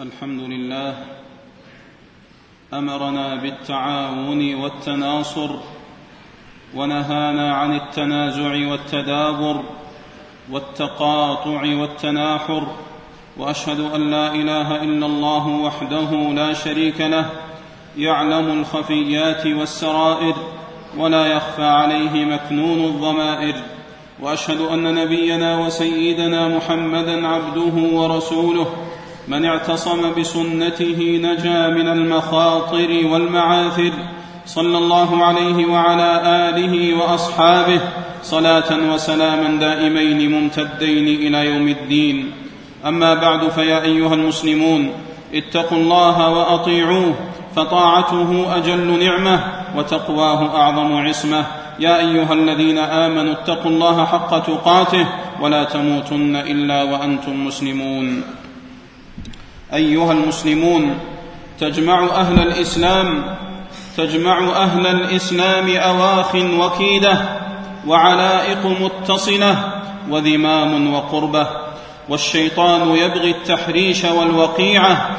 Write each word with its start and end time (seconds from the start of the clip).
الحمد 0.00 0.40
لله. 0.40 0.94
أمرنا 2.74 3.34
بالتعاون 3.34 4.54
والتناصر 4.54 5.50
ونهانا 6.74 7.54
عن 7.54 7.76
التنازع 7.76 8.70
والتدابر 8.70 9.62
والتقاطع 10.50 11.60
والتناحر 11.62 12.66
وأشهد 13.36 13.80
أن 13.80 14.10
لا 14.10 14.34
إله 14.34 14.82
إلا 14.82 15.06
الله 15.06 15.48
وحده 15.48 16.10
لا 16.10 16.52
شريك 16.52 17.00
له 17.00 17.30
يعلم 17.96 18.60
الخفيات 18.60 19.46
والسرائر 19.46 20.34
ولا 20.96 21.26
يخفى 21.26 21.64
عليه 21.64 22.24
مكنون 22.24 22.84
الضمائر 22.84 23.54
وأشهد 24.20 24.60
أن 24.60 24.94
نبينا 24.94 25.58
وسيدنا 25.58 26.48
محمدا 26.48 27.28
عبده 27.28 27.96
ورسوله 27.96 28.66
من 29.28 29.44
اعتصم 29.44 30.14
بسنته 30.14 31.20
نجا 31.22 31.68
من 31.68 31.88
المخاطر 31.88 33.06
والمعاثر 33.06 33.92
صلى 34.46 34.78
الله 34.78 35.24
عليه 35.24 35.66
وعلى 35.66 36.20
آله 36.24 36.94
وأصحابه. 36.94 37.80
صلاة 38.22 38.92
وسلاما 38.92 39.60
دائمين 39.60 40.30
ممتدين 40.30 41.06
إلى 41.26 41.46
يوم 41.46 41.68
الدين. 41.68 42.32
أما 42.86 43.14
بعد 43.14 43.48
فيا 43.48 43.82
أيها 43.82 44.14
المسلمون 44.14 44.90
اتقوا 45.34 45.78
الله 45.78 46.28
وأطيعوه 46.28 47.14
فطاعته 47.56 48.56
أجل 48.56 49.04
نعمة 49.04 49.40
وتقواه 49.76 50.56
أعظم 50.56 50.96
عصمة. 50.96 51.46
يا 51.80 51.98
أيها 51.98 52.32
الذين 52.32 52.78
آمنوا 52.78 53.32
اتقوا 53.32 53.70
الله 53.70 54.04
حق 54.04 54.38
تقاته 54.38 55.06
ولا 55.40 55.64
تموتن 55.64 56.36
إلا 56.36 56.82
وأنتم 56.82 57.46
مسلمون. 57.46 58.22
أيها 59.74 60.12
المسلمون 60.12 60.98
تجمع 61.60 62.04
أهل 62.04 62.38
الإسلام 62.42 63.36
تجمع 63.96 64.38
أهل 64.38 64.86
الإسلام 64.86 65.76
أواخ 65.76 66.34
وكيدة 66.34 67.18
وعلائق 67.86 68.66
متصلة 68.66 69.72
وذمام 70.10 70.94
وقربة 70.94 71.46
والشيطان 72.08 72.88
يبغي 72.88 73.30
التحريش 73.30 74.04
والوقيعة 74.04 75.10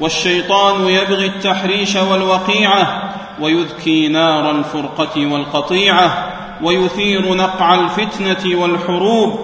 والشيطان 0.00 0.88
يبغي 0.88 1.26
التحريش 1.26 1.96
والوقيعة 1.96 3.14
ويذكي 3.40 4.08
نار 4.08 4.50
الفرقة 4.50 5.26
والقطيعة 5.26 6.30
ويثير 6.62 7.34
نقع 7.34 7.74
الفتنة 7.74 8.60
والحروب 8.60 9.40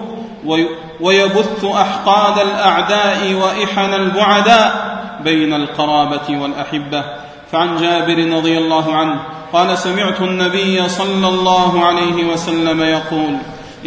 ويبث 1.01 1.65
أحقاد 1.65 2.39
الأعداء 2.39 3.33
وإحن 3.33 3.93
البعداء 3.93 4.91
بين 5.23 5.53
القرابة 5.53 6.41
والأحبة. 6.41 7.03
فعن 7.51 7.77
جابر 7.77 8.37
رضي 8.37 8.57
الله 8.57 8.95
عنه 8.95 9.19
قال 9.53 9.77
سمعت 9.77 10.21
النبي 10.21 10.89
صلى 10.89 11.27
الله 11.27 11.85
عليه 11.85 12.23
وسلم 12.33 12.81
يقول 12.81 13.37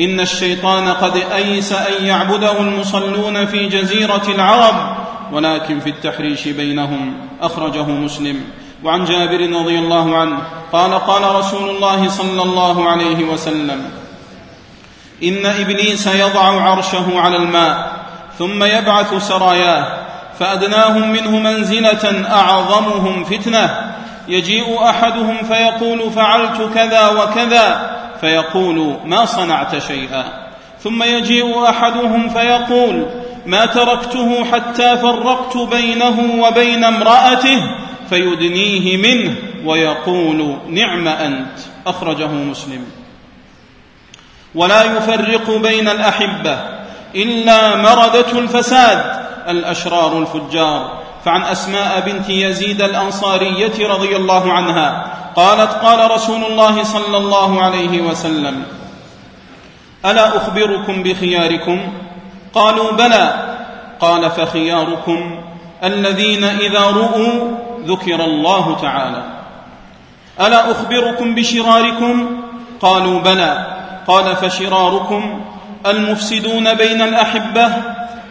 إن 0.00 0.20
الشيطان 0.20 0.88
قد 0.88 1.16
أيس 1.34 1.72
أن 1.72 2.06
يعبده 2.06 2.60
المصلون 2.60 3.46
في 3.46 3.68
جزيرة 3.68 4.22
العرب 4.28 4.96
ولكن 5.32 5.80
في 5.80 5.90
التحريش 5.90 6.48
بينهم 6.48 7.14
أخرجه 7.42 7.82
مسلم. 7.82 8.40
وعن 8.84 9.04
جابر 9.04 9.60
رضي 9.60 9.78
الله 9.78 10.16
عنه 10.16 10.38
قال 10.72 10.94
قال 10.94 11.34
رسول 11.34 11.70
الله 11.70 12.08
صلى 12.08 12.42
الله 12.42 12.88
عليه 12.90 13.24
وسلم 13.24 14.03
إن 15.22 15.46
إبليس 15.46 16.06
يضع 16.06 16.62
عرشه 16.62 17.20
على 17.20 17.36
الماء 17.36 17.92
ثم 18.38 18.64
يبعث 18.64 19.14
سراياه 19.28 19.86
فأدناهم 20.38 21.12
منه 21.12 21.30
منزلة 21.30 22.28
أعظمهم 22.32 23.24
فتنة. 23.24 23.94
يجيء 24.28 24.84
أحدهم 24.84 25.36
فيقول 25.36 26.10
فعلت 26.10 26.70
كذا 26.74 27.08
وكذا 27.08 27.96
فيقول 28.20 28.96
ما 29.04 29.24
صنعت 29.24 29.78
شيئا. 29.78 30.24
ثم 30.80 31.02
يجيء 31.02 31.68
أحدهم 31.68 32.28
فيقول 32.28 33.06
ما 33.46 33.66
تركته 33.66 34.44
حتى 34.44 34.96
فرقت 34.96 35.56
بينه 35.56 36.42
وبين 36.42 36.84
امرأته 36.84 37.62
فيدنيه 38.10 38.96
منه 38.96 39.36
ويقول 39.64 40.58
نعم 40.68 41.08
أنت. 41.08 41.58
أخرجه 41.86 42.26
مسلم. 42.26 43.03
ولا 44.54 44.82
يفرق 44.82 45.50
بين 45.50 45.88
الأحبة 45.88 46.58
إلا 47.14 47.76
مردة 47.76 48.38
الفساد 48.38 49.26
الأشرار 49.48 50.18
الفجار. 50.18 51.04
فعن 51.24 51.42
أسماء 51.42 52.00
بنت 52.00 52.30
يزيد 52.30 52.82
الأنصارية 52.82 53.88
رضي 53.88 54.16
الله 54.16 54.52
عنها 54.52 55.06
قالت 55.36 55.72
قال 55.72 56.10
رسول 56.10 56.44
الله 56.44 56.82
صلى 56.82 57.16
الله 57.16 57.62
عليه 57.62 58.00
وسلم 58.00 58.62
ألا 60.06 60.36
أخبركم 60.36 61.02
بخياركم؟ 61.02 61.92
قالوا 62.54 62.92
بلى. 62.92 63.56
قال 64.00 64.30
فخياركم 64.30 65.40
الذين 65.84 66.44
إذا 66.44 66.80
رؤوا 66.80 67.50
ذكر 67.86 68.24
الله 68.24 68.78
تعالى. 68.82 69.22
ألا 70.40 70.70
أخبركم 70.70 71.34
بشراركم؟ 71.34 72.40
قالوا 72.80 73.20
بلى. 73.20 73.73
قال 74.06 74.36
فشراركم 74.36 75.44
المفسدون 75.86 76.74
بين 76.74 77.02
الأحبة 77.02 77.72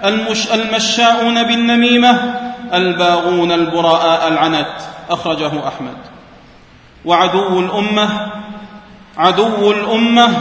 المش 0.05 0.51
المشاؤون 0.51 1.43
بالنميمة 1.43 2.19
الباغون 2.73 3.51
البراء 3.51 4.27
العنت 4.27 4.75
أخرجه 5.09 5.67
أحمد. 5.67 5.97
وعدو 7.05 7.59
الأمة 7.59 8.31
عدو 9.17 9.71
الأمة 9.71 10.37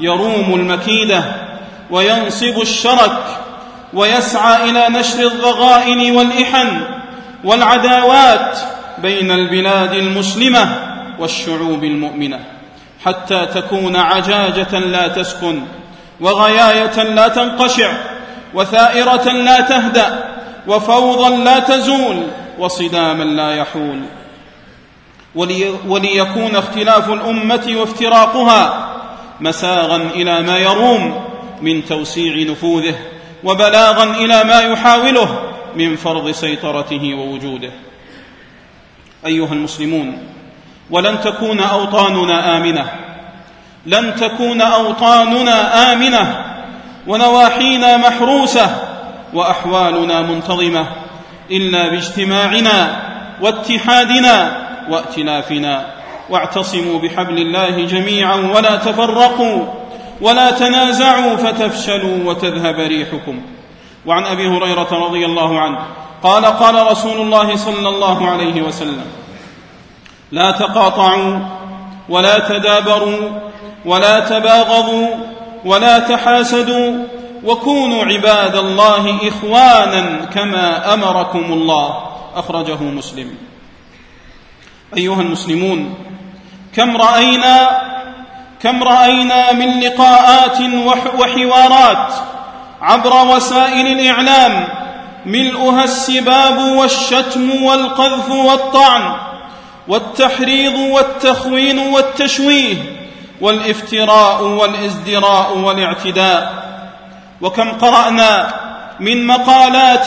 يروم 0.00 0.54
المكيدة 0.54 1.24
وينصب 1.90 2.60
الشرك 2.60 3.22
ويسعى 3.94 4.70
إلى 4.70 4.98
نشر 4.98 5.26
الضغائن 5.26 6.16
والإحن 6.16 6.80
والعداوات 7.44 8.58
بين 8.98 9.30
البلاد 9.30 9.92
المسلمة 9.92 10.68
والشعوب 11.18 11.84
المؤمنة. 11.84 12.57
حتى 13.04 13.46
تكون 13.46 13.96
عجاجة 13.96 14.78
لا 14.78 15.08
تسكن 15.08 15.62
وغياية 16.20 17.02
لا 17.02 17.28
تنقشع 17.28 17.92
وثائرة 18.54 19.32
لا 19.32 19.60
تهدأ 19.60 20.24
وفوضا 20.66 21.30
لا 21.30 21.58
تزول 21.58 22.26
وصداما 22.58 23.24
لا 23.24 23.54
يحول. 23.54 24.00
ولي 25.34 25.74
وليكون 25.86 26.56
اختلاف 26.56 27.10
الأمة 27.10 27.74
وافتراقها 27.76 28.88
مساغا 29.40 29.96
إلى 29.96 30.42
ما 30.42 30.58
يروم 30.58 31.24
من 31.62 31.84
توسيع 31.84 32.50
نفوذه 32.50 32.94
وبلاغا 33.44 34.04
إلى 34.04 34.44
ما 34.44 34.60
يحاوله 34.60 35.40
من 35.76 35.96
فرض 35.96 36.30
سيطرته 36.30 37.14
ووجوده. 37.14 37.70
أيها 39.26 39.52
المسلمون 39.52 40.18
ولن 40.90 41.20
تكون 41.20 41.60
أوطاننا 41.60 42.56
آمنة. 42.56 42.84
لن 43.86 44.16
تكون 44.16 44.60
أوطاننا 44.60 45.92
آمنة. 45.92 46.44
ونواحينا 47.06 47.96
محروسة. 47.96 48.70
وأحوالنا 49.34 50.22
منتظمة. 50.22 50.86
إلا 51.50 51.88
باجتماعنا 51.88 53.00
واتحادنا 53.40 54.66
وائتلافنا 54.90 55.86
واعتصموا 56.30 56.98
بحبل 56.98 57.38
الله 57.38 57.86
جميعا 57.86 58.34
ولا 58.34 58.76
تفرقوا. 58.76 59.64
ولا 60.20 60.50
تنازعوا 60.50 61.36
فتفشلوا 61.36 62.24
وتذهب 62.24 62.78
ريحكم. 62.78 63.40
وعن 64.06 64.24
أبي 64.24 64.48
هريرة 64.48 64.88
رضي 64.92 65.26
الله 65.26 65.60
عنه 65.60 65.78
قال 66.22 66.44
قال 66.44 66.90
رسول 66.90 67.20
الله 67.20 67.56
صلى 67.56 67.88
الله 67.88 68.30
عليه 68.30 68.62
وسلم 68.62 69.04
لا 70.32 70.50
تقاطعوا 70.50 71.38
ولا 72.08 72.38
تدابروا 72.38 73.30
ولا 73.84 74.20
تباغضوا 74.20 75.08
ولا 75.64 75.98
تحاسدوا 75.98 77.04
وكونوا 77.44 78.04
عباد 78.04 78.56
الله 78.56 79.28
إخوانا 79.28 80.24
كما 80.34 80.94
أمركم 80.94 81.52
الله. 81.52 82.04
أخرجه 82.34 82.82
مسلم. 82.82 83.34
أيها 84.96 85.20
المسلمون 85.20 85.94
كم 86.74 86.96
رأينا 86.96 87.80
كم 88.62 88.82
رأينا 88.82 89.52
من 89.52 89.80
لقاءات 89.80 90.58
وحوارات 91.18 92.12
عبر 92.82 93.36
وسائل 93.36 93.86
الإعلام 93.86 94.68
ملؤها 95.26 95.84
السباب 95.84 96.58
والشتم 96.58 97.62
والقذف 97.62 98.30
والطعن. 98.30 99.27
والتحريض 99.88 100.74
والتخوين 100.78 101.78
والتشويه 101.78 102.76
والافتراء 103.40 104.44
والازدراء 104.44 105.58
والاعتداء. 105.58 106.68
وكم 107.40 107.70
قرأنا 107.72 108.54
من 109.00 109.26
مقالات 109.26 110.06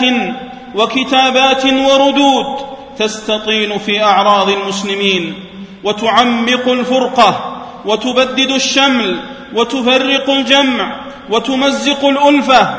وكتابات 0.75 1.66
وردود 1.66 2.45
تستطيل 2.98 3.80
في 3.80 4.04
أعراض 4.04 4.50
المسلمين 4.50 5.33
وتعمق 5.83 6.68
الفرقة 6.68 7.57
وتبدد 7.86 8.51
الشمل 8.51 9.19
وتفرق 9.54 10.30
الجمع 10.30 10.95
وتمزق 11.30 12.06
الألفة 12.06 12.75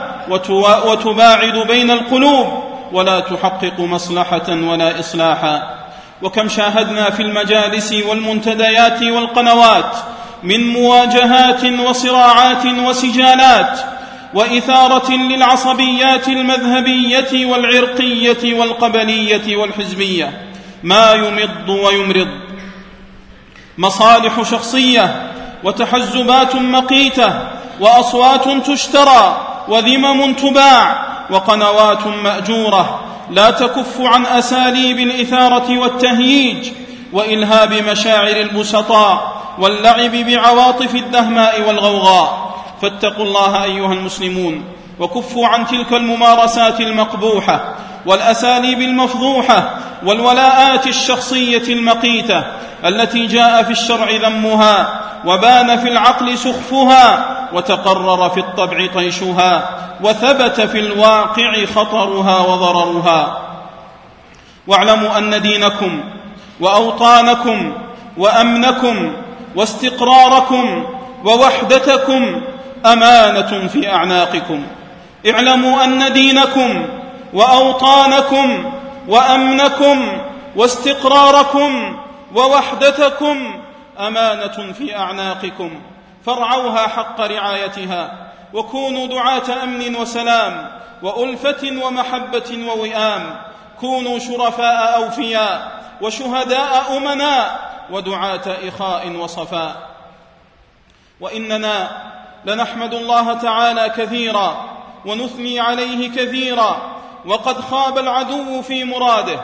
وتباعد 0.87 1.66
بين 1.66 1.90
القلوب 1.90 2.46
ولا 2.93 3.20
تحقق 3.20 3.81
مصلحة 3.81 4.49
ولا 4.49 5.00
إصلاحا. 5.00 5.81
وكم 6.22 6.48
شاهدنا 6.48 7.10
في 7.10 7.22
المجالس 7.22 7.92
والمنتديات 7.92 9.02
والقنوات 9.02 9.96
من 10.42 10.72
مواجهات 10.72 11.64
وصراعات 11.64 12.66
وسجالات 12.66 13.80
وإثارة 14.34 15.12
للعصبيات 15.12 16.28
المذهبية 16.28 17.46
والعرقية 17.46 18.54
والقبلية 18.54 19.56
والحزبية. 19.56 20.48
ما 20.82 21.12
يمض 21.12 21.69
ويمرض. 21.69 22.28
مصالح 23.78 24.42
شخصية 24.42 25.32
وتحزبات 25.64 26.56
مقيتة 26.56 27.32
وأصوات 27.80 28.48
تشترى 28.66 29.46
وذمم 29.68 30.34
تباع 30.34 31.06
وقنوات 31.30 32.06
مأجورة 32.06 33.01
لا 33.30 33.50
تكف 33.50 34.00
عن 34.00 34.26
أساليب 34.26 34.98
الإثارة 34.98 35.78
والتهييج 35.78 36.69
وإلهاب 37.12 37.72
مشاعر 37.72 38.36
البسطاء 38.36 39.42
واللعب 39.58 40.10
بعواطف 40.10 40.94
الدهماء 40.94 41.69
والغوغاء. 41.69 42.52
فاتقوا 42.82 43.24
الله 43.24 43.64
أيها 43.64 43.92
المسلمون 43.92 44.64
وكفوا 44.98 45.46
عن 45.46 45.66
تلك 45.66 45.92
الممارسات 45.92 46.80
المقبوحة 46.80 47.74
والأساليب 48.06 48.80
المفضوحة 48.80 49.70
والولاءات 50.06 50.86
الشخصية 50.86 51.72
المقيتة 51.72 52.44
التي 52.84 53.26
جاء 53.26 53.62
في 53.62 53.70
الشرع 53.70 54.10
ذمها 54.10 55.00
وبان 55.25 55.78
في 55.78 55.88
العقل 55.88 56.38
سخفها 56.38 57.38
وتقرر 57.54 58.31
في 58.31 58.40
الطبع 58.40 58.87
طيشها 58.94 59.78
وثبت 60.02 60.60
في 60.60 60.78
الواقع 60.78 61.64
خطرها 61.64 62.40
وضررها. 62.40 63.43
واعلموا 64.66 65.19
أن 65.19 65.43
دينكم 65.43 66.00
وأوطانكم 66.60 67.72
وأمنكم 68.16 69.12
واستقراركم 69.56 70.84
ووحدتكم 71.25 72.43
أمانة 72.87 73.69
في 73.69 73.93
أعناقكم. 73.93 74.66
اعلموا 75.31 75.84
أن 75.84 76.12
دينكم 76.12 76.87
وأوطانكم 77.32 78.72
وأمنكم 79.08 80.22
واستقراركم 80.56 81.96
ووحدتكم 82.34 83.60
أمانة 83.99 84.72
في 84.78 84.96
أعناقكم. 84.96 85.70
فارعوها 86.26 86.88
حق 86.88 87.20
رعايتها 87.20 88.28
وكونوا 88.54 89.06
دعاة 89.06 89.62
أمن 89.62 89.96
وسلام 89.96 90.70
وألفة 91.02 91.84
ومحبة 91.84 92.69
ووئام 92.69 93.36
كونوا 93.80 94.19
شرفاء 94.19 94.96
أوفياء 94.96 95.82
وشهداء 96.00 96.96
أمناء 96.96 97.70
ودعاة 97.90 98.56
إخاء 98.69 99.10
وصفاء. 99.10 99.88
وإننا 101.20 101.90
لنحمد 102.44 102.94
الله 102.94 103.34
تعالى 103.34 103.88
كثيرا 103.88 104.64
ونثني 105.06 105.60
عليه 105.60 106.08
كثيرا 106.08 106.76
وقد 107.26 107.60
خاب 107.60 107.98
العدو 107.98 108.62
في 108.62 108.84
مراده 108.84 109.40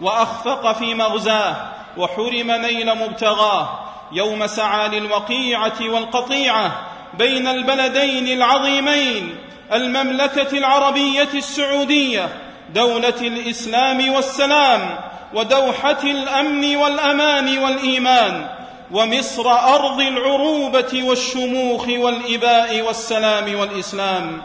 وأخفق 0.00 0.72
في 0.72 0.94
مغزاه 0.94 1.56
وحرم 1.96 2.50
نيل 2.50 2.94
مبتغاه 2.94 3.81
يوم 4.12 4.46
سعى 4.46 4.88
للوقيعة 4.88 5.80
والقطيعة 5.80 6.72
بين 7.18 7.46
البلدين 7.46 8.28
العظيمين 8.28 9.36
المملكة 9.72 10.58
العربية 10.58 11.28
السعودية 11.34 12.28
دولة 12.74 13.20
الإسلام 13.20 14.12
والسلام 14.12 14.98
ودوحة 15.34 16.02
الأمن 16.04 16.76
والأمان 16.76 17.58
والإيمان 17.58 18.46
ومصر 18.90 19.50
أرض 19.50 20.00
العروبة 20.00 21.02
والشموخ 21.02 21.88
والإباء 21.88 22.80
والسلام 22.80 23.54
والإسلام. 23.54 24.42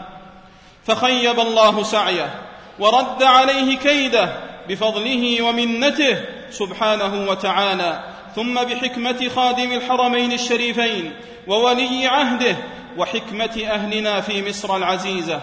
فخيب 0.86 1.40
الله 1.40 1.82
سعيه 1.82 2.34
ورد 2.78 3.22
عليه 3.22 3.76
كيده 3.76 4.28
بفضله 4.68 5.42
ومنته 5.42 6.20
سبحانه 6.50 7.30
وتعالى. 7.30 8.00
ثم 8.36 8.54
بحكمة 8.54 9.28
خادم 9.36 9.72
الحرمين 9.72 10.32
الشريفين 10.32 11.14
وولي 11.46 12.06
عهده 12.06 12.56
وحكمة 12.96 13.62
أهلنا 13.70 14.20
في 14.20 14.48
مصر 14.48 14.76
العزيزة. 14.76 15.40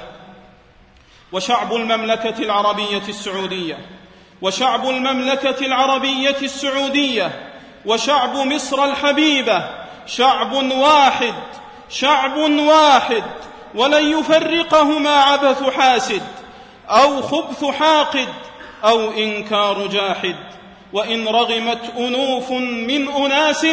وشعب 1.31 1.73
المملكة 1.73 2.39
العربية 2.39 3.01
السعودية. 3.09 3.77
وشعب 4.41 4.89
المملكة 4.89 5.65
العربية 5.65 6.37
السعودية. 6.41 7.51
وشعب 7.85 8.35
مصر 8.35 8.85
الحبيبة. 8.85 9.69
شعب 10.07 10.53
واحد. 10.53 11.33
شعب 11.89 12.37
واحد. 12.37 13.23
ولن 13.75 14.19
يفرقهما 14.19 15.15
عبث 15.15 15.63
حاسد 15.63 16.21
أو 16.89 17.21
خبث 17.21 17.65
حاقد 17.65 18.27
أو 18.83 19.11
إنكار 19.11 19.87
جاحد. 19.87 20.35
وإن 20.93 21.27
رغمت 21.27 21.93
أنوف 21.97 22.51
من 22.51 23.07
أناس 23.07 23.67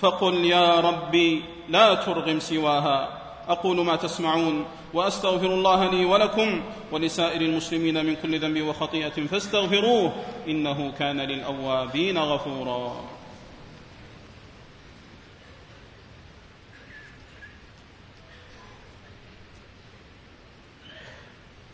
فقل 0.00 0.44
يا 0.44 0.80
ربي 0.80 1.42
لا 1.68 1.94
ترغم 1.94 2.40
سواها. 2.40 3.18
أقول 3.48 3.84
ما 3.84 3.96
تسمعون 3.96 4.64
وأستغفر 4.94 5.46
الله 5.46 5.90
لي 5.90 6.04
ولكم 6.04 6.62
ولسائر 6.92 7.40
المسلمين 7.40 8.06
من 8.06 8.16
كل 8.22 8.38
ذنب 8.38 8.62
وخطيئة 8.62 9.26
فاستغفروه 9.30 10.12
إنه 10.48 10.92
كان 10.98 11.20
للأوابين 11.20 12.18
غفورا. 12.18 13.04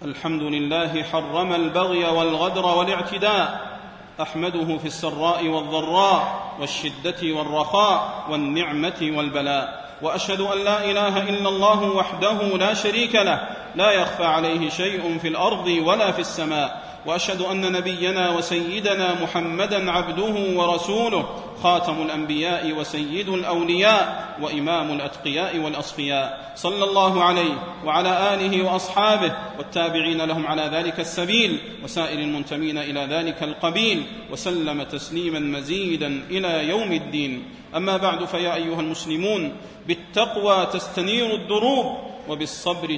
الحمد 0.02 0.42
لله 0.42 1.02
حرم 1.02 1.54
البغي 1.54 2.04
والغدر 2.04 2.66
والاعتداء 2.66 3.73
أحمده 4.20 4.78
في 4.78 4.86
السراء 4.86 5.48
والضراء 5.48 6.52
والشدة 6.60 7.16
والرخاء 7.22 8.24
والنعمة 8.30 9.12
والبلاء. 9.16 9.84
وأشهد 10.02 10.40
أن 10.40 10.64
لا 10.64 10.84
إله 10.84 11.28
إلا 11.28 11.48
الله 11.48 11.82
وحده 11.82 12.42
لا 12.56 12.74
شريك 12.74 13.14
له. 13.14 13.48
لا 13.74 13.90
يخفى 13.90 14.24
عليه 14.24 14.68
شيء 14.68 15.18
في 15.18 15.28
الأرض 15.28 15.66
ولا 15.66 16.12
في 16.12 16.18
السماء. 16.18 16.80
وأشهد 17.06 17.40
أن 17.40 17.72
نبينا 17.72 18.30
وسيدنا 18.30 19.22
محمدا 19.22 19.90
عبده 19.90 20.60
ورسوله. 20.60 21.43
خاتم 21.64 22.02
الأنبياء 22.02 22.72
وسيد 22.72 23.28
الأولياء 23.28 24.36
وإمام 24.42 24.90
الأتقياء 24.90 25.58
والأصفياء. 25.58 26.52
صلى 26.56 26.84
الله 26.84 27.24
عليه 27.24 27.54
وعلى 27.84 28.34
آله 28.34 28.62
وأصحابه 28.62 29.32
والتابعين 29.58 30.22
لهم 30.22 30.46
على 30.46 30.62
ذلك 30.62 31.00
السبيل 31.00 31.58
وسائر 31.84 32.18
المنتمين 32.18 32.78
إلى 32.78 33.00
ذلك 33.00 33.42
القبيل 33.42 34.02
وسلم 34.32 34.82
تسليما 34.82 35.38
مزيدا 35.38 36.22
إلى 36.30 36.68
يوم 36.68 36.92
الدين. 36.92 37.44
أما 37.76 37.96
بعد 37.96 38.24
فيا 38.24 38.54
أيها 38.54 38.80
المسلمون 38.80 39.52
بالتقوى 39.88 40.66
تستنير 40.66 41.34
الدروب 41.34 41.86
وبالصبر 42.28 42.96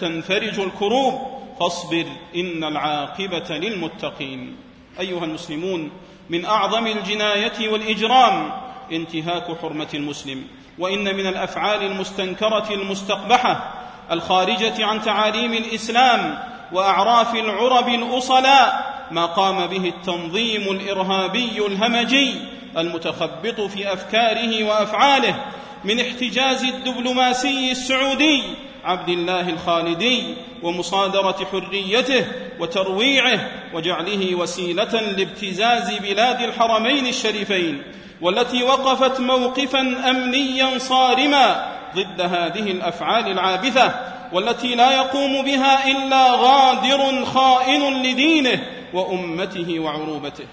تنفرج 0.00 0.60
الكروب. 0.60 1.14
فاصبر 1.60 2.06
إن 2.36 2.64
العاقبة 2.64 3.48
للمتقين. 3.50 4.56
أيها 5.00 5.24
المسلمون 5.24 5.90
من 6.30 6.44
أعظم 6.44 6.86
الجناية 6.86 7.68
والإجرام 7.68 8.52
انتهاك 8.92 9.58
حرمة 9.62 9.88
المسلم 9.94 10.44
وإن 10.78 11.16
من 11.16 11.26
الأفعال 11.26 11.82
المستنكرة 11.82 12.66
المستقبحة 12.70 13.74
الخارجة 14.10 14.86
عن 14.86 15.02
تعاليم 15.02 15.52
الإسلام 15.52 16.38
وأعراف 16.72 17.34
العرب 17.34 17.88
الأصلاء 17.88 18.94
ما 19.10 19.26
قام 19.26 19.66
به 19.66 19.88
التنظيم 19.88 20.62
الإرهابي 20.62 21.66
الهمجي 21.66 22.34
المتخبط 22.76 23.60
في 23.60 23.92
أفكاره 23.92 24.64
وأفعاله 24.64 25.44
من 25.84 26.00
احتجاز 26.00 26.64
الدبلوماسي 26.64 27.70
السعودي 27.70 28.42
عبد 28.84 29.08
الله 29.08 29.48
الخالدي 29.48 30.34
ومصادرة 30.62 31.46
حريته 31.52 32.26
وترويعه 32.60 33.50
وجعله 33.74 34.34
وسيلة 34.34 35.00
لابتزاز 35.00 35.94
بلاد 35.94 36.40
الحرمين 36.40 37.06
الشريفين 37.06 37.82
والتي 38.20 38.62
وقفت 38.62 39.20
موقفا 39.20 39.80
امنيا 40.10 40.78
صارما 40.78 41.74
ضد 41.96 42.20
هذه 42.20 42.70
الأفعال 42.70 43.30
العابثة 43.30 43.94
والتي 44.32 44.74
لا 44.74 44.90
يقوم 44.96 45.42
بها 45.42 45.90
إلا 45.90 46.30
غادر 46.30 47.24
خائن 47.24 48.02
لدينه 48.02 48.62
وأمته 48.94 49.78
وعروبته. 49.80 50.44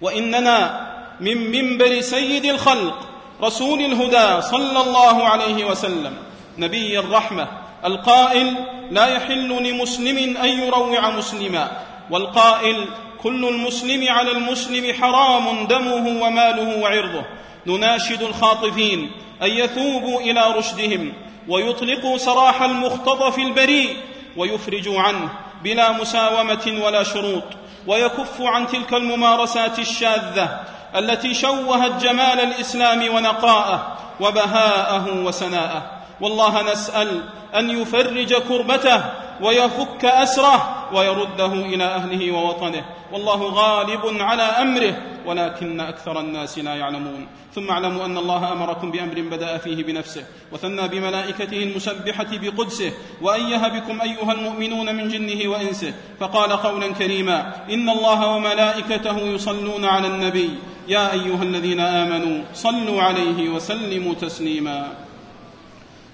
وإننا 0.00 0.86
من 1.20 1.50
منبر 1.50 2.00
سيد 2.00 2.44
الخلق 2.44 3.08
رسول 3.42 3.80
الهدى 3.80 4.42
صلى 4.42 4.80
الله 4.80 5.28
عليه 5.28 5.64
وسلم 5.64 6.16
نبي 6.58 6.98
الرحمة. 6.98 7.48
القائل 7.84 8.56
لا 8.90 9.06
يحل 9.06 9.48
لمسلم 9.48 10.36
أن 10.36 10.48
يروع 10.48 11.10
مسلما 11.10 11.70
والقائل 12.10 12.88
كل 13.22 13.48
المسلم 13.48 14.08
على 14.08 14.30
المسلم 14.30 14.92
حرام 14.92 15.66
دمه 15.66 16.22
وماله 16.22 16.78
وعرضه. 16.82 17.24
نناشد 17.66 18.22
الخاطفين 18.22 19.10
أن 19.42 19.50
يثوبوا 19.50 20.20
إلى 20.20 20.54
رشدهم 20.56 21.12
ويطلقوا 21.48 22.18
سراح 22.18 22.62
المختطف 22.62 23.38
البريء 23.38 23.96
ويفرجوا 24.36 25.00
عنه 25.00 25.28
بلا 25.62 25.92
مساومة 25.92 26.80
ولا 26.84 27.02
شروط 27.02 27.44
ويكفوا 27.86 28.48
عن 28.48 28.66
تلك 28.66 28.94
الممارسات 28.94 29.78
الشاذة 29.78 30.60
التي 30.96 31.34
شوهت 31.34 32.02
جمال 32.02 32.40
الإسلام 32.40 33.14
ونقاءه 33.14 33.96
وبهاءه 34.20 35.24
وسناءه. 35.24 36.03
والله 36.20 36.72
نسأل 36.72 37.22
أن 37.54 37.70
يفرج 37.70 38.34
كربته 38.34 39.04
ويفك 39.42 40.04
أسره 40.04 40.88
ويرده 40.94 41.52
إلى 41.52 41.84
أهله 41.84 42.32
ووطنه. 42.32 42.84
والله 43.12 43.40
غالب 43.42 44.22
على 44.22 44.42
أمره 44.42 44.96
ولكن 45.26 45.80
أكثر 45.80 46.20
الناس 46.20 46.58
لا 46.58 46.74
يعلمون. 46.74 47.26
ثم 47.54 47.70
اعلموا 47.70 48.04
أن 48.04 48.18
الله 48.18 48.52
أمركم 48.52 48.90
بأمر 48.90 49.20
بدأ 49.20 49.58
فيه 49.58 49.84
بنفسه 49.84 50.24
وثنى 50.52 50.88
بملائكته 50.88 51.62
المسبحة 51.62 52.26
بقدسه 52.32 52.92
وايه 53.22 53.68
بكم 53.68 54.00
أيها 54.00 54.32
المؤمنون 54.32 54.94
من 54.94 55.08
جنه 55.08 55.48
وإنسه 55.50 55.94
فقال 56.20 56.52
قولا 56.52 56.92
كريما 56.92 57.52
إن 57.70 57.88
الله 57.88 58.26
وملائكته 58.26 59.18
يصلون 59.18 59.84
على 59.84 60.08
النبي. 60.08 60.50
يا 60.88 61.12
أيها 61.12 61.42
الذين 61.42 61.80
آمنوا 61.80 62.44
صلوا 62.54 63.02
عليه 63.02 63.48
وسلموا 63.48 64.14
تسليما. 64.14 64.92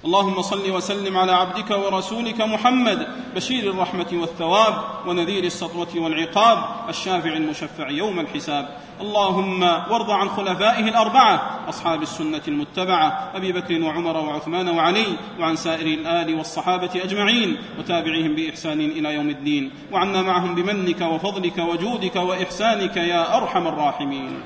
اللهم 0.04 0.42
صل 0.42 0.70
وسلم 0.70 1.16
على 1.16 1.32
عبدك 1.32 1.70
ورسولك 1.70 2.40
محمد 2.40 3.06
بشير 3.34 3.70
الرحمة 3.70 4.06
والثواب 4.12 4.74
ونذير 5.06 5.44
السطوة 5.44 5.88
والعقاب 5.96 6.58
الشافع 6.88 7.32
المشفع 7.32 7.88
يوم 7.88 8.20
الحساب. 8.20 8.68
اللهم 9.00 9.62
وارض 9.62 10.10
عن 10.10 10.28
خلفائه 10.28 10.88
الأربعة 10.88 11.60
أصحاب 11.68 12.02
السنة 12.02 12.40
المتبعة 12.48 13.30
أبي 13.34 13.52
بكر 13.52 13.82
وعمر 13.82 14.16
وعثمان 14.16 14.68
وعلي 14.68 15.06
وعن 15.40 15.56
سائر 15.56 15.86
الآل 15.86 16.34
والصحابة 16.34 16.90
أجمعين 17.04 17.56
وتابعيهم 17.78 18.34
بإحسان 18.34 18.80
إلى 18.80 19.14
يوم 19.14 19.28
الدين. 19.28 19.70
وعنا 19.92 20.22
معهم 20.22 20.54
بمنك 20.54 21.00
وفضلك 21.00 21.58
وجودك 21.58 22.16
وإحسانك 22.16 22.96
يا 22.96 23.36
أرحم 23.36 23.66
الراحمين. 23.66 24.42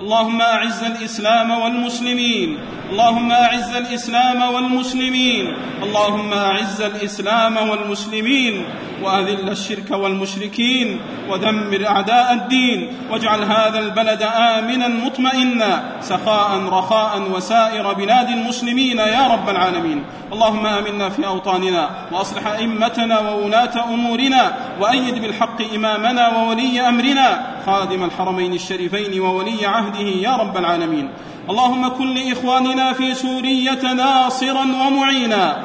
اللهم 0.00 0.40
أعز 0.40 0.82
الإسلام 0.84 1.50
والمسلمين. 1.50 2.58
اللهم 2.90 3.32
أعز 3.32 3.76
الإسلام 3.76 4.54
والمسلمين. 4.54 5.54
اللهم 5.82 6.32
أعز 6.32 6.82
الإسلام 6.82 7.56
والمسلمين. 7.56 8.64
وأذل 9.02 9.50
الشرك 9.50 9.90
والمشركين 9.90 11.00
ودمر 11.30 11.86
أعداء 11.86 12.32
الدين 12.32 12.92
واجعل 13.10 13.42
هذا 13.42 13.78
البلد 13.78 14.22
آمنا 14.22 14.88
مطمئنا 14.88 15.82
سخاء 16.00 16.60
رخاء 16.68 17.22
وسائر 17.30 17.92
بلاد 17.92 18.28
المسلمين 18.28 18.98
يا 18.98 19.28
رب 19.32 19.48
العالمين. 19.48 20.04
اللهم 20.32 20.66
آمنا 20.66 21.08
في 21.08 21.26
أوطاننا 21.26 21.90
وأصلح 22.12 22.46
أئمتنا 22.46 23.18
وولاة 23.20 23.84
أمورنا 23.84 24.56
وأيد 24.80 25.22
بالحق 25.22 25.74
إمامنا 25.74 26.28
وولي 26.28 26.88
أمرنا 26.88 27.46
خادم 27.66 28.04
الحرمين 28.04 28.52
الشريفين 28.52 29.20
وولي 29.20 29.66
عهده 29.66 30.08
يا 30.08 30.36
رب 30.36 30.56
العالمين. 30.56 31.10
اللهم 31.50 31.88
كن 31.88 32.14
لإخواننا 32.14 32.92
في 32.92 33.14
سورية 33.14 33.92
ناصرا 33.92 34.64
ومعينا. 34.86 35.56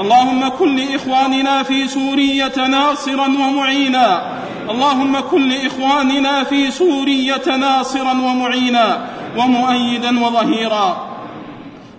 اللهم 0.00 0.48
كن 0.48 0.76
لإخواننا 0.76 1.62
في 1.62 1.88
سورية 1.88 2.66
ناصرا 2.68 3.26
ومعينا. 3.26 4.22
اللهم 4.70 5.20
كن 5.30 5.48
لإخواننا 5.48 6.44
في 6.44 6.70
سورية 6.70 7.56
ناصرا 7.56 8.12
ومعينا 8.12 9.06
ومؤيدا 9.36 10.24
وظهيرا. 10.24 11.08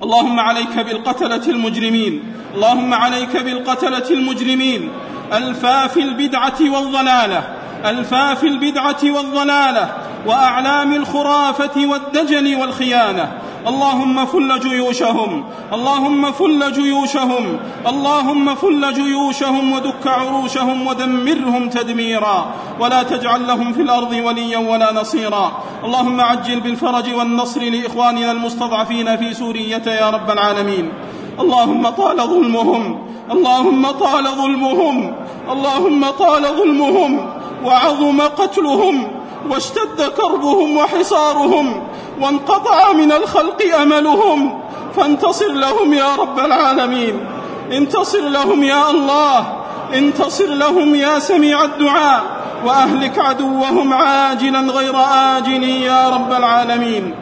اللهم 0.03 0.39
عليك 0.39 0.79
بالقتلة 0.79 1.47
المجرمين. 1.47 2.23
اللهم 2.55 2.93
عليك 2.93 3.37
بالقتلة 3.37 4.09
المجرمين. 4.11 4.89
الفاف 5.33 5.97
البدعة 5.97 6.59
والضلالة. 6.61 7.43
الفاف 7.85 8.43
البدعة 8.43 9.03
والضلالة. 9.03 9.93
وأعلام 10.25 10.93
الخرافة 10.93 11.85
والدجل 11.85 12.55
والخيانة. 12.55 13.31
اللهم 13.67 14.25
فل 14.25 14.59
جيوشهم 14.59 15.43
اللهم 15.73 16.31
فل 16.31 16.71
جيوشهم 16.71 17.59
اللهم 17.87 18.55
فل 18.55 18.93
جيوشهم 18.93 19.71
ودك 19.71 20.07
عروشهم 20.07 20.87
ودمرهم 20.87 21.69
تدميرا 21.69 22.53
ولا 22.79 23.03
تجعل 23.03 23.47
لهم 23.47 23.73
في 23.73 23.81
الأرض 23.81 24.11
وليا 24.11 24.57
ولا 24.57 24.93
نصيرا. 24.93 25.63
اللهم 25.83 26.21
عجل 26.21 26.59
بالفرج 26.59 27.13
والنصر 27.13 27.61
لإخواننا 27.61 28.31
المستضعفين 28.31 29.17
في 29.17 29.33
سورية 29.33 29.83
يا 29.87 30.09
رب 30.09 30.31
العالمين. 30.31 30.91
اللهم 31.39 31.89
طال 31.89 32.17
ظلمهم 32.17 33.07
اللهم 33.31 33.91
طال 33.91 34.25
ظلمهم 34.27 35.15
اللهم 35.51 36.05
طال 36.19 36.43
ظلمهم 36.43 37.29
وعظم 37.65 38.21
قتلهم 38.21 39.07
واشتد 39.49 40.01
كربهم 40.17 40.77
وحصارهم 40.77 41.83
وانقطع 42.23 42.93
من 42.93 43.11
الخلق 43.11 43.75
أملهم. 43.81 44.61
فانتصر 44.95 45.51
لهم 45.51 45.93
يا 45.93 46.15
رب 46.15 46.39
العالمين. 46.39 47.25
انتصر 47.71 48.21
لهم 48.21 48.63
يا 48.63 48.89
الله. 48.89 49.63
انتصر 49.93 50.45
لهم 50.45 50.95
يا 50.95 51.19
سميع 51.19 51.63
الدعاء. 51.63 52.23
وأهلك 52.65 53.19
عدوهم 53.19 53.93
عاجلا 53.93 54.59
غير 54.59 54.95
أجل 55.37 55.63
يا 55.63 56.09
رب 56.09 56.31
العالمين. 56.31 57.15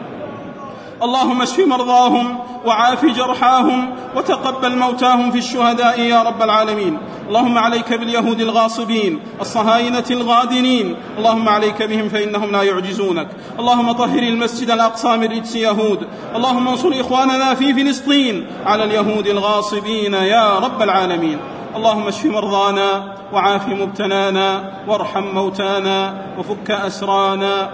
اللهم 1.03 1.41
اشف 1.41 1.59
مرضاهم. 1.59 2.39
وعاف 2.65 3.05
جرحاهم 3.05 3.95
وتقبل 4.15 4.77
موتاهم 4.77 5.31
في 5.31 5.37
الشهداء 5.37 5.99
يا 5.99 6.23
رب 6.23 6.41
العالمين. 6.41 6.97
اللهم 7.27 7.57
عليك 7.57 7.93
باليهود 7.93 8.41
الغاصبين 8.41 9.19
الصهاينة 9.41 10.03
الغادنين. 10.11 10.95
اللهم 11.17 11.49
عليك 11.49 11.83
بهم 11.83 12.09
فإنهم 12.09 12.51
لا 12.51 12.63
يعجزونك. 12.63 13.27
اللهم 13.59 13.91
طهر 13.91 14.19
المسجد 14.19 14.71
الأقصى 14.71 15.17
من 15.17 15.23
رجس 15.23 15.55
يهود. 15.55 16.07
اللهم 16.35 16.67
انصر 16.67 16.91
إخواننا 16.99 17.53
في 17.53 17.73
فلسطين 17.73 18.47
على 18.65 18.83
اليهود 18.83 19.27
الغاصبين 19.27 20.13
يا 20.13 20.59
رب 20.59 20.81
العالمين. 20.81 21.39
اللهم 21.75 22.07
اشف 22.07 22.25
مرضانا 22.25 23.15
وعاف 23.33 23.67
مبتلانا 23.67 24.71
وارحم 24.87 25.23
موتانا 25.23 26.13
وفك 26.39 26.71
أسرانا 26.71 27.69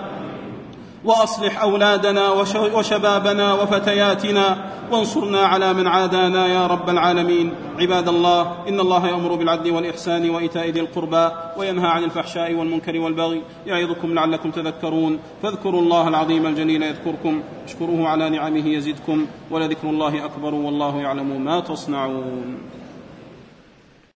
وأصلح 1.07 1.61
أولادنا 1.61 2.29
وشبابنا 2.75 3.53
وفتياتنا 3.53 4.57
وانصرنا 4.91 5.39
على 5.39 5.73
من 5.73 5.87
عادانا 5.87 6.47
يا 6.47 6.67
رب 6.67 6.89
العالمين. 6.89 7.53
عباد 7.79 8.07
الله 8.07 8.41
إن 8.69 8.79
الله 8.79 9.07
يأمر 9.07 9.35
بالعدل 9.35 9.71
والإحسان 9.71 10.29
وإيتاء 10.29 10.69
ذي 10.69 10.79
القربى 10.79 11.29
وينهى 11.57 11.87
عن 11.87 12.03
الفحشاء 12.03 12.53
والمنكر 12.53 12.99
والبغي 12.99 13.41
يعظكم 13.65 14.13
لعلكم 14.13 14.51
تذكرون. 14.51 15.19
فاذكروا 15.43 15.81
الله 15.81 16.07
العظيم 16.07 16.45
الجليل 16.45 16.83
يذكركم 16.83 17.41
اشكروه 17.65 18.07
على 18.07 18.29
نعمه 18.29 18.67
يزدكم 18.67 19.25
ولذكر 19.51 19.89
الله 19.89 20.25
أكبر 20.25 20.53
والله 20.53 20.97
يعلم 20.97 21.41
ما 21.41 21.59
تصنعون. 21.59 22.57